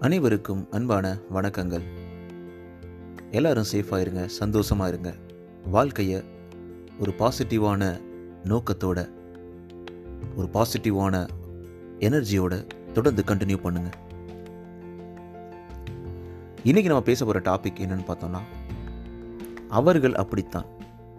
அனைவருக்கும் 0.00 0.70
அன்பான 0.70 1.18
வணக்கங்கள். 1.32 1.82
எல்லாரும் 3.30 3.64
சேஃபாக 3.72 4.00
இருங்க 4.00 4.28
சந்தோஷமாக 4.28 4.90
இருங்க. 4.90 5.14
வாழ்க்கையை 5.70 6.22
ஒரு 6.98 7.14
பாசிட்டிவான 7.18 8.00
நோக்கத்தோட 8.44 9.10
ஒரு 10.36 10.48
பாசிட்டிவான 10.52 11.28
எனர்ஜியோட 11.98 12.66
தொடர்ந்து 12.92 13.24
கண்டினியூ 13.26 13.56
பண்ணுங்க. 13.56 13.90
இன்றைக்கி 16.64 16.84
நம்ம 16.84 17.02
பேச 17.02 17.24
போகிற 17.24 17.54
டாபிக் 17.54 17.82
என்னன்னு 17.86 18.08
பார்த்தோம்னா 18.10 18.40
அவர்கள் 19.68 20.14
அப்படித்தான். 20.14 20.66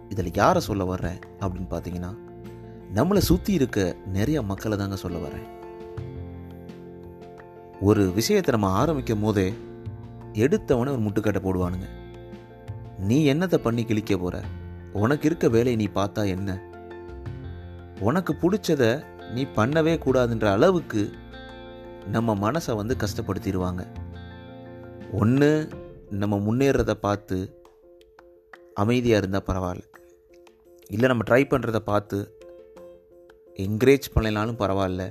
இதில் 0.08 0.34
யாரை 0.34 0.60
சொல்ல 0.60 0.84
வர்றேன் 0.84 1.18
அப்படின்னு 1.40 1.70
பார்த்தீங்கன்னா 1.70 2.14
நம்மளை 2.94 3.18
சுற்றி 3.18 3.52
இருக்க 3.52 3.96
நிறைய 4.06 4.42
மக்களை 4.42 4.78
தாங்க 4.78 4.96
சொல்ல 4.96 5.18
வரேன் 5.18 5.48
ஒரு 7.80 8.12
விஷயத்தை 8.12 8.50
நம்ம 8.54 8.68
ஆரம்பிக்கும் 8.80 9.20
போதே 9.20 9.54
எடுத்தவனே 10.32 10.90
ஒரு 10.94 11.02
முட்டுக்கட்டை 11.06 11.40
போடுவானுங்க. 11.44 11.86
நீ 12.98 13.32
என்னத்தை 13.32 13.54
பண்ணி 13.54 13.84
கிழிக்க 13.84 14.16
போகிற 14.16 14.42
உனக்கு 14.92 15.26
இருக்க 15.26 15.48
வேலையை 15.48 15.76
நீ 15.76 15.86
பார்த்தா 15.94 16.26
என்ன? 16.26 16.62
உனக்கு 18.00 18.32
பிடிச்சத 18.32 19.04
நீ 19.34 19.46
பண்ணவே 19.56 19.94
கூடாதுன்ற 20.04 20.44
அளவுக்கு 20.44 21.12
நம்ம 22.10 22.34
மனசை 22.34 22.74
வந்து 22.74 22.96
கஷ்டப்படுத்திடுவாங்க. 22.96 23.82
ஒன்று 25.12 25.68
நம்ம 26.10 26.36
முன்னேறத 26.36 26.90
பார்த்து 26.90 27.38
அமைதியாக 28.74 29.18
இருந்தால் 29.18 29.46
பரவாயில்ல. 29.46 29.86
இல்லை 30.88 31.08
நம்ம 31.08 31.24
ட்ரை 31.30 31.42
பண்ணுறத 31.48 31.76
பார்த்து 31.76 32.18
என்கரேஜ் 33.56 34.12
பண்ணலனாலும் 34.14 34.60
பரவாயில்ல. 34.62 35.04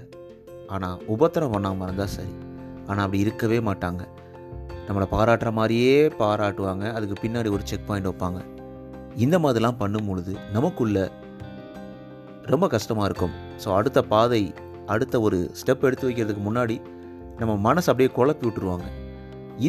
ஆனால் 0.67 1.02
உபத்திரம் 1.08 1.52
பண்ணாமல் 1.52 1.88
இருந்தால் 1.88 2.14
சரி. 2.17 2.34
ஆனால் 2.90 3.06
அப்படி 3.06 3.23
இருக்கவே 3.26 3.59
மாட்டாங்க. 3.70 4.02
நம்மளை 4.88 5.08
பாராட்டுற 5.16 5.50
மாதிரியே 5.58 5.95
பாராட்டுவாங்க. 6.22 6.86
அதுக்கு 6.98 7.16
பின்னாடி 7.23 7.50
ஒரு 7.56 7.64
செக் 7.72 7.88
பாயிண்ட் 7.90 8.09
வைப்பாங்க. 8.09 8.40
இந்த 9.26 9.36
மாதிரிலாம் 9.44 9.80
பண்ணும் 9.81 10.08
பொழுது 10.09 10.34
நமக்குள்ள 10.56 10.98
ரொம்ப 12.54 12.68
கஷ்டமாக 12.76 13.08
இருக்கும். 13.09 13.34
ஸோ 13.64 13.68
அடுத்த 13.80 14.00
பாதை 14.14 14.42
அடுத்த 14.94 15.16
ஒரு 15.26 15.40
ஸ்டெப் 15.59 15.86
எடுத்து 15.88 16.08
வைக்கிறதுக்கு 16.09 16.44
முன்னாடி 16.46 16.76
நம்ம 17.42 17.54
மனசு 17.68 17.90
அப்படியே 17.92 18.12
குழப்பி 18.16 18.46
விட்டுருவாங்க. 18.46 18.88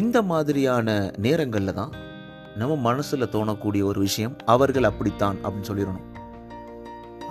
இந்த 0.01 0.17
மாதிரியான 0.31 0.95
நேரங்களில் 1.25 1.77
தான் 1.79 1.91
நம்ம 2.61 2.73
மனசில் 2.87 3.31
தோணக்கூடிய 3.35 3.81
ஒரு 3.89 3.99
விஷயம் 4.07 4.35
அவர்கள் 4.53 4.89
அப்படித்தான் 4.89 5.37
அப்படின்னு 5.43 5.69
சொல்லிடணும். 5.69 6.07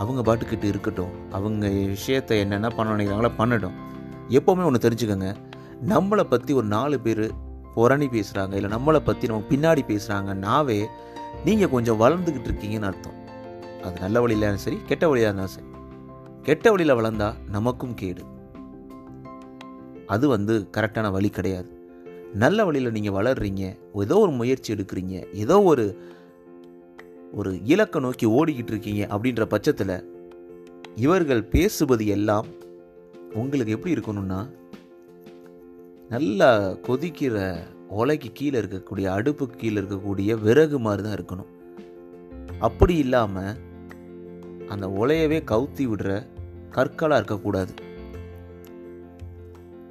அவங்க 0.03 0.21
பாட்டுக்கிட்டு 0.29 0.67
இருக்கட்டும். 0.73 1.15
அவங்க 1.39 1.69
விஷயத்தை 1.95 2.37
என்னென்ன 2.45 2.69
பண்ண 2.77 2.95
நினைக்கிறாங்களோ 2.97 3.31
பண்ணட்டும். 3.41 3.77
எப்போவுமே 4.39 4.67
ஒன்று 4.69 4.85
தெரிஞ்சுக்கோங்க. 4.87 5.31
நம்மளை 5.89 6.25
பற்றி 6.25 6.53
ஒரு 6.53 6.67
நாலு 6.67 7.01
பேர் 7.01 7.31
புரணி 7.77 8.07
பேசுகிறாங்க 8.07 8.53
இல்லை 8.53 8.71
நம்மளை 8.71 9.01
பற்றி 9.05 9.27
நம்ம 9.27 9.45
பின்னாடி 9.51 9.83
பேசுகிறாங்கன்னாவே 9.89 10.87
நீங்கள் 11.45 11.69
கொஞ்சம் 11.69 12.01
வளர்ந்துக்கிட்டு 12.01 12.49
இருக்கீங்கன்னு 12.51 12.87
அர்த்தம். 12.87 13.17
அது 13.85 14.01
நல்ல 14.01 14.21
வழியிலும் 14.21 14.43
இருந்தாலும் 14.43 14.57
சரி 14.57 14.79
கெட்ட 14.87 15.09
வழியாக 15.09 15.29
இருந்தாலும் 15.29 15.55
சரி. 15.55 15.67
கெட்ட 16.43 16.71
வழியில் 16.71 16.95
வளர்ந்தா 16.95 17.35
நமக்கும் 17.51 17.95
கேடு. 17.95 18.23
அது 20.07 20.29
வந்து 20.29 20.69
கரெக்டான 20.77 21.11
வழி 21.11 21.29
கிடையாது. 21.29 21.71
நல்ல 22.35 22.65
வழியில் 22.65 22.93
நீங்கள் 22.93 23.13
வளர்றீங்க 23.13 23.77
ஏதோ 23.95 24.19
ஒரு 24.19 24.31
முயற்சி 24.31 24.75
எடுக்கிறீங்க 24.75 25.35
ஏதோ 25.35 25.63
ஒரு 25.63 25.99
ஒரு 27.33 27.61
இலக்கை 27.65 28.01
நோக்கி 28.01 28.27
ஓடிக்கிட்டு 28.27 28.71
இருக்கீங்க 28.71 29.07
அப்படின்ற 29.11 29.43
பட்சத்தில் 29.45 30.05
இவர்கள் 30.97 31.45
பேசுவது 31.45 32.07
எல்லாம் 32.07 32.47
உங்களுக்கு 33.35 33.73
எப்படி 33.73 33.95
இருக்கணும்னா 33.95 34.51
நல்லா 36.11 36.69
கொதிக்கிற 36.71 37.57
ஒலைக்கு 37.97 38.31
கீழே 38.33 38.61
இருக்கக்கூடிய 38.61 39.07
அடுப்புக்கு 39.17 39.57
கீழே 39.57 39.81
இருக்கக்கூடிய 39.81 40.41
விறகு 40.41 40.79
மாதிரி 40.79 41.03
தான் 41.03 41.19
இருக்கணும். 41.19 41.51
அப்படி 42.59 42.97
இல்லாமல் 42.97 43.59
அந்த 44.69 44.89
ஒலையவே 44.89 45.39
கவுத்தி 45.53 45.87
விடுற 45.93 46.27
கற்களாக 46.71 47.17
இருக்கக்கூடாது. 47.17 47.75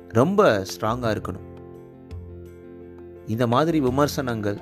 ரொம்ப 0.10 0.66
ஸ்ட்ராங்காக 0.72 1.14
இருக்கணும். 1.16 1.48
இந்த 3.28 3.48
மாதிரி 3.48 3.80
விமர்சனங்கள் 3.80 4.60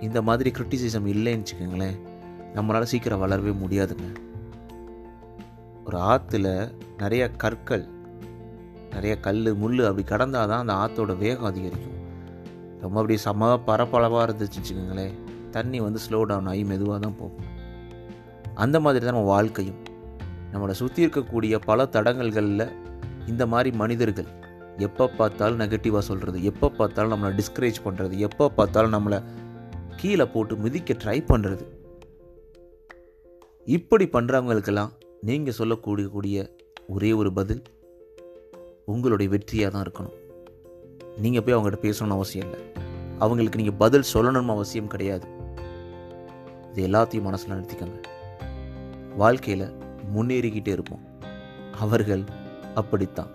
இந்த 0.00 0.22
மாதிரி 0.22 0.50
கிரிட்டிசிசம் 0.50 1.10
இல்லைன்னு 1.14 1.44
வச்சுக்கோங்களேன் 1.44 1.98
நம்மளால் 2.54 2.90
சீக்கிரம் 2.92 3.22
வளரவே 3.22 3.54
முடியாதுங்க. 3.64 4.08
ஒரு 5.86 5.98
ஆற்றுல 5.98 6.72
நிறைய 6.96 7.30
கற்கள் 7.30 7.94
நிறைய 8.96 9.14
கல் 9.26 9.40
முள் 9.62 9.82
அப்படி 9.88 10.04
கடந்தால் 10.12 10.50
தான் 10.52 10.62
அந்த 10.64 10.74
ஆற்றோட 10.82 11.14
வேகம் 11.24 11.48
அதிகரிக்கும். 11.50 11.96
ரொம்ப 12.82 12.96
அப்படி 13.00 13.16
சம 13.26 13.50
பரப்பளவாக 13.68 14.24
இருந்துச்சு 14.26 14.58
வச்சுக்கோங்களேன். 14.60 15.14
தண்ணி 15.56 15.78
வந்து 15.86 16.00
ஸ்லோ 16.06 16.20
டவுன் 16.30 16.48
ஆகி 16.52 16.62
மெதுவாக 16.72 16.98
தான் 17.04 17.18
போகும். 17.20 17.44
அந்த 18.64 18.76
மாதிரி 18.84 19.04
தான் 19.04 19.16
நம்ம 19.16 19.30
வாழ்க்கையும். 19.34 19.80
நம்மளை 20.52 20.74
சுற்றி 20.80 21.00
இருக்கக்கூடிய 21.04 21.54
பல 21.70 21.88
தடங்கல்களில் 21.94 22.66
இந்த 23.32 23.42
மாதிரி 23.52 23.70
மனிதர்கள் 23.82 24.28
எப்போ 24.86 25.04
பார்த்தாலும் 25.18 25.60
நெகட்டிவாக 25.62 26.02
சொல்கிறது 26.08 26.38
எப்போ 26.50 26.66
பார்த்தாலும் 26.78 27.12
நம்மளை 27.14 27.32
டிஸ்கரேஜ் 27.40 27.78
பண்ணுறது 27.86 28.14
எப்போ 28.26 28.44
பார்த்தாலும் 28.58 28.94
நம்மளை 28.96 29.18
கீழே 30.00 30.26
போட்டு 30.34 30.54
மிதிக்க 30.64 30.96
ட்ரை 31.02 31.18
பண்ணுறது 31.30 31.64
இப்படி 33.66 34.04
பண்ணுறவங்களுக்கெல்லாம் 34.12 34.92
நீங்கள் 35.20 35.58
சொல்லக்கூடிய 35.60 36.06
கூடிய 36.08 36.38
ஒரே 36.86 37.10
ஒரு 37.12 37.30
பதில் 37.32 37.62
உங்களுடைய 38.86 39.38
வெற்றியாக 39.38 39.70
தான் 39.70 39.86
இருக்கணும். 39.86 40.16
நீங்கள் 41.16 41.42
போய் 41.42 41.54
அவங்ககிட்ட 41.54 41.84
பேசணும்னு 41.86 42.16
அவசியம் 42.18 42.52
இல்லை. 42.52 42.66
அவங்களுக்கு 43.18 43.58
நீங்கள் 43.58 43.78
பதில் 43.78 44.10
சொல்லணும்னு 44.14 44.54
அவசியம் 44.56 44.86
கிடையாது. 44.86 45.26
இது 46.74 46.88
எல்லாத்தையும் 46.88 47.22
மனசில் 47.22 47.50
நிறுத்திக்கோங்க. 47.50 48.00
வாழ்க்கையில் 49.16 49.74
முன்னேறிக்கிட்டே 50.14 50.68
இருப்போம். 50.68 51.04
அவர்கள் 51.78 52.24
அப்படித்தான். 52.74 53.30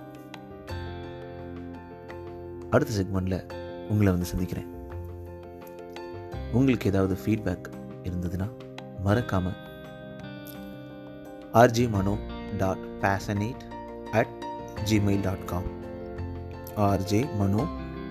அடுத்த 2.70 2.94
செக்மெண்ட்டில் 2.96 3.44
உங்களை 3.90 4.12
வந்து 4.12 4.26
சந்திக்கிறேன். 4.26 4.70
உங்களுக்கு 6.52 6.90
ஏதாவது 6.90 7.18
ஃபீட்பேக் 7.26 7.68
இருந்ததுன்னா 8.04 8.48
மறக்காமல் 9.04 9.60
R G 11.54 11.90
Mano 11.90 12.18
dot 12.58 12.86
passionate 13.02 13.64
at 14.12 14.46
Gmail 14.90 15.22
dot 15.22 15.46
com 15.46 15.70
R J 16.76 17.36
Mano 17.36 17.68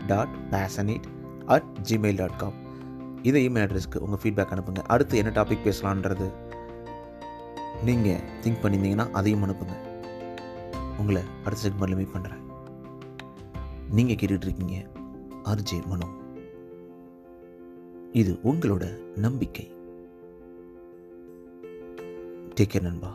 dot 0.07 0.35
passionate 0.51 1.07
at 1.47 1.71
Gmail 1.89 2.17
dot 2.17 2.37
com 2.37 2.59
இந்த 3.23 3.39
இமெயில் 3.39 3.65
அட்ரஸ்க்கு 3.67 3.99
உங்கள் 3.99 4.21
ஃபீட்பேக் 4.23 4.53
அனுப்புங்க. 4.55 4.83
அடுத்து 4.83 5.17
என்ன 5.17 5.31
டாபிக் 5.31 5.65
பேசலான்றது 5.65 6.29
நீங்கள் 7.85 8.23
திங்க் 8.43 8.63
பண்ணியிருந்தீங்கன்னா 8.63 9.11
அதையும் 9.11 9.45
அனுப்புங்க. 9.45 9.77
உங்களை 10.99 11.23
அடுத்த 11.45 11.69
செக்மெண்ட்டில் 11.69 11.97
மீட் 11.97 12.15
பண்ணுறேன் 12.15 12.43
நீங்கள் 13.91 14.17
கேட்டுட்ருக்கீங்க 14.17 14.87
ஆர்ஜே 15.45 15.87
மனோ 15.87 16.09
இது 18.13 18.39
உங்களோட 18.45 18.85
நம்பிக்கை. 19.17 19.73
டேக் 22.55 22.71
கேர் 22.73 22.83
நண்பா. 22.83 23.11